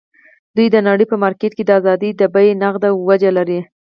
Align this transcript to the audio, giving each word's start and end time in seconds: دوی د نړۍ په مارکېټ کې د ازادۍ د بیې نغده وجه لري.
دوی 0.55 0.67
د 0.71 0.77
نړۍ 0.87 1.05
په 1.09 1.15
مارکېټ 1.23 1.51
کې 1.55 1.63
د 1.65 1.71
ازادۍ 1.79 2.11
د 2.15 2.21
بیې 2.33 2.51
نغده 2.63 2.89
وجه 3.09 3.31
لري. 3.37 3.59